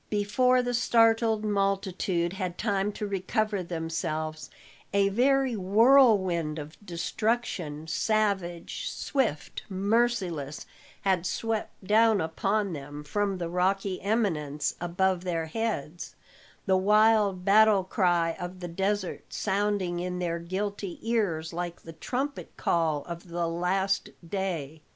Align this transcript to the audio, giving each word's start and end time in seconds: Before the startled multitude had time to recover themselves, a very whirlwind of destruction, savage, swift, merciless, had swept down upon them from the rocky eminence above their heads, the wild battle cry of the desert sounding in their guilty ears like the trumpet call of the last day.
Before 0.09 0.63
the 0.63 0.73
startled 0.73 1.45
multitude 1.45 2.33
had 2.33 2.57
time 2.57 2.91
to 2.93 3.05
recover 3.05 3.61
themselves, 3.61 4.49
a 4.91 5.09
very 5.09 5.55
whirlwind 5.55 6.57
of 6.57 6.75
destruction, 6.83 7.85
savage, 7.85 8.89
swift, 8.89 9.61
merciless, 9.69 10.65
had 11.01 11.27
swept 11.27 11.83
down 11.85 12.19
upon 12.19 12.73
them 12.73 13.03
from 13.03 13.37
the 13.37 13.47
rocky 13.47 14.01
eminence 14.01 14.73
above 14.81 15.23
their 15.23 15.45
heads, 15.45 16.15
the 16.65 16.77
wild 16.77 17.45
battle 17.45 17.83
cry 17.83 18.35
of 18.39 18.59
the 18.59 18.67
desert 18.67 19.31
sounding 19.31 19.99
in 19.99 20.17
their 20.17 20.39
guilty 20.39 20.97
ears 21.03 21.53
like 21.53 21.81
the 21.83 21.93
trumpet 21.93 22.57
call 22.57 23.03
of 23.03 23.27
the 23.27 23.47
last 23.47 24.09
day. 24.27 24.81